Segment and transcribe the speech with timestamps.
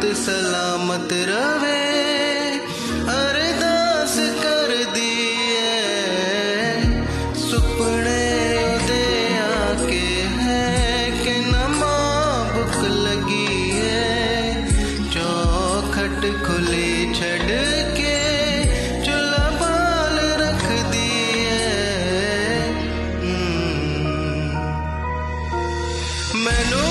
[0.00, 1.80] पुत सलामत रवे
[3.14, 5.16] अरदास कर दी
[5.48, 6.84] है
[7.40, 8.22] सुपने
[8.90, 9.02] दे
[9.48, 10.00] आके
[10.46, 11.92] है कि नमा
[12.54, 12.76] भुख
[13.06, 14.64] लगी है।
[15.16, 17.60] चौखट खुली छड़
[18.00, 18.16] के
[23.22, 24.64] हम्म।
[26.46, 26.89] मैनू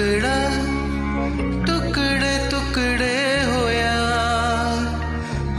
[0.00, 0.36] टुकड़ा,
[1.64, 3.96] टुकड़े टुकड़े होया।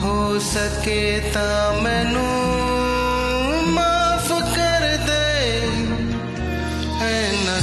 [0.02, 1.50] हो सके ता
[1.84, 2.26] मैनू
[3.76, 5.20] माफ़ कर दे।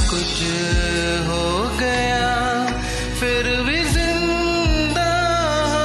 [0.09, 0.37] कुछ
[1.27, 1.43] हो
[1.79, 2.29] गया,
[3.19, 5.11] फिर भी ज़िंदा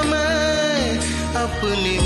[0.07, 0.99] मैं
[1.43, 1.99] अपनी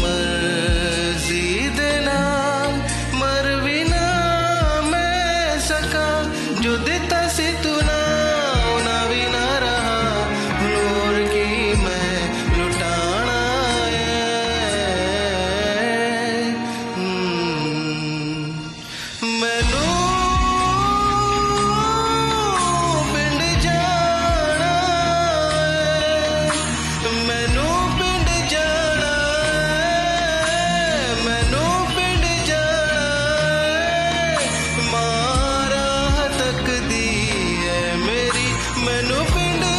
[39.48, 39.77] find it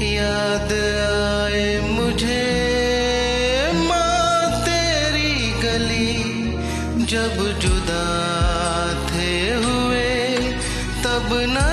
[0.00, 2.42] याद आए मुझे
[3.88, 5.32] माँ तेरी
[5.62, 8.04] गली जब जुदा
[9.10, 9.32] थे
[9.64, 10.06] हुए
[11.04, 11.67] तब न